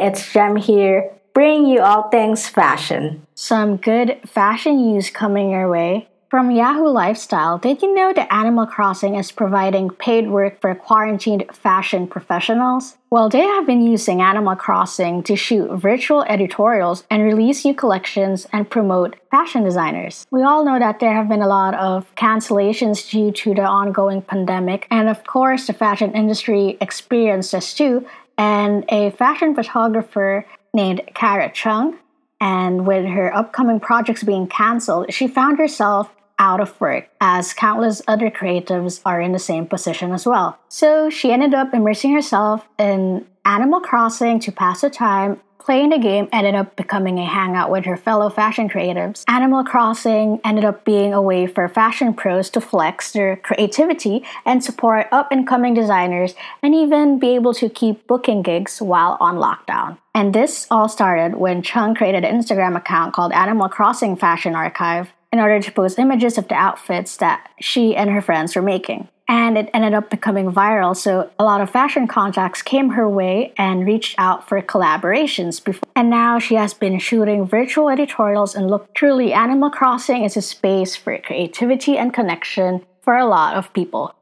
it's 0.00 0.32
Jem 0.32 0.56
here, 0.56 1.10
bringing 1.34 1.66
you 1.66 1.80
all 1.80 2.08
things 2.10 2.48
fashion. 2.48 3.26
Some 3.34 3.76
good 3.76 4.18
fashion 4.26 4.76
news 4.76 5.10
coming 5.10 5.50
your 5.50 5.68
way. 5.70 6.08
From 6.32 6.50
Yahoo 6.50 6.88
Lifestyle, 6.88 7.58
did 7.58 7.82
you 7.82 7.94
know 7.94 8.10
that 8.14 8.32
Animal 8.32 8.64
Crossing 8.64 9.16
is 9.16 9.30
providing 9.30 9.90
paid 9.90 10.30
work 10.30 10.62
for 10.62 10.74
quarantined 10.74 11.44
fashion 11.52 12.06
professionals? 12.06 12.96
Well, 13.10 13.28
they 13.28 13.42
have 13.42 13.66
been 13.66 13.82
using 13.82 14.22
Animal 14.22 14.56
Crossing 14.56 15.22
to 15.24 15.36
shoot 15.36 15.70
virtual 15.76 16.22
editorials 16.22 17.04
and 17.10 17.22
release 17.22 17.66
new 17.66 17.74
collections 17.74 18.46
and 18.50 18.70
promote 18.70 19.16
fashion 19.30 19.62
designers. 19.62 20.26
We 20.30 20.42
all 20.42 20.64
know 20.64 20.78
that 20.78 21.00
there 21.00 21.12
have 21.12 21.28
been 21.28 21.42
a 21.42 21.46
lot 21.46 21.74
of 21.74 22.06
cancellations 22.14 23.10
due 23.10 23.30
to 23.32 23.52
the 23.52 23.66
ongoing 23.66 24.22
pandemic, 24.22 24.86
and 24.90 25.10
of 25.10 25.24
course, 25.24 25.66
the 25.66 25.74
fashion 25.74 26.12
industry 26.12 26.78
experienced 26.80 27.52
this 27.52 27.74
too. 27.74 28.06
And 28.38 28.84
a 28.88 29.10
fashion 29.10 29.54
photographer 29.54 30.46
named 30.74 31.02
Kara 31.14 31.50
Chung. 31.52 31.98
And 32.40 32.86
with 32.86 33.04
her 33.04 33.34
upcoming 33.34 33.78
projects 33.78 34.24
being 34.24 34.48
canceled, 34.48 35.12
she 35.12 35.28
found 35.28 35.58
herself 35.58 36.12
out 36.38 36.60
of 36.60 36.80
work, 36.80 37.08
as 37.20 37.52
countless 37.52 38.02
other 38.08 38.30
creatives 38.30 39.00
are 39.04 39.20
in 39.20 39.32
the 39.32 39.38
same 39.38 39.66
position 39.66 40.12
as 40.12 40.26
well. 40.26 40.58
So 40.68 41.10
she 41.10 41.32
ended 41.32 41.54
up 41.54 41.72
immersing 41.74 42.12
herself 42.12 42.68
in 42.78 43.26
Animal 43.44 43.80
Crossing 43.80 44.40
to 44.40 44.52
pass 44.52 44.80
the 44.80 44.90
time. 44.90 45.40
Playing 45.58 45.90
the 45.90 45.98
game 45.98 46.28
ended 46.32 46.56
up 46.56 46.74
becoming 46.74 47.20
a 47.20 47.24
hangout 47.24 47.70
with 47.70 47.84
her 47.84 47.96
fellow 47.96 48.28
fashion 48.28 48.68
creatives. 48.68 49.22
Animal 49.28 49.62
Crossing 49.62 50.40
ended 50.44 50.64
up 50.64 50.84
being 50.84 51.14
a 51.14 51.22
way 51.22 51.46
for 51.46 51.68
fashion 51.68 52.14
pros 52.14 52.50
to 52.50 52.60
flex 52.60 53.12
their 53.12 53.36
creativity 53.36 54.24
and 54.44 54.64
support 54.64 55.06
up 55.12 55.30
and 55.30 55.46
coming 55.46 55.72
designers 55.72 56.34
and 56.64 56.74
even 56.74 57.20
be 57.20 57.36
able 57.36 57.54
to 57.54 57.68
keep 57.68 58.08
booking 58.08 58.42
gigs 58.42 58.82
while 58.82 59.16
on 59.20 59.36
lockdown. 59.36 59.98
And 60.12 60.34
this 60.34 60.66
all 60.68 60.88
started 60.88 61.36
when 61.36 61.62
Chung 61.62 61.94
created 61.94 62.24
an 62.24 62.36
Instagram 62.36 62.76
account 62.76 63.14
called 63.14 63.32
Animal 63.32 63.68
Crossing 63.68 64.16
Fashion 64.16 64.56
Archive 64.56 65.12
in 65.32 65.40
order 65.40 65.60
to 65.60 65.72
post 65.72 65.98
images 65.98 66.36
of 66.36 66.48
the 66.48 66.54
outfits 66.54 67.16
that 67.16 67.48
she 67.60 67.96
and 67.96 68.10
her 68.10 68.20
friends 68.20 68.54
were 68.54 68.62
making. 68.62 69.08
And 69.28 69.56
it 69.56 69.70
ended 69.72 69.94
up 69.94 70.10
becoming 70.10 70.52
viral, 70.52 70.94
so 70.94 71.30
a 71.38 71.44
lot 71.44 71.62
of 71.62 71.70
fashion 71.70 72.06
contacts 72.06 72.60
came 72.60 72.90
her 72.90 73.08
way 73.08 73.54
and 73.56 73.86
reached 73.86 74.14
out 74.18 74.46
for 74.46 74.60
collaborations. 74.60 75.64
Before. 75.64 75.88
And 75.96 76.10
now 76.10 76.38
she 76.38 76.56
has 76.56 76.74
been 76.74 76.98
shooting 76.98 77.46
virtual 77.46 77.88
editorials 77.88 78.54
and 78.54 78.70
look 78.70 78.92
truly 78.94 79.32
Animal 79.32 79.70
Crossing 79.70 80.24
is 80.24 80.36
a 80.36 80.42
space 80.42 80.96
for 80.96 81.16
creativity 81.18 81.96
and 81.96 82.12
connection 82.12 82.84
for 83.00 83.16
a 83.16 83.24
lot 83.24 83.56
of 83.56 83.72
people. 83.72 84.14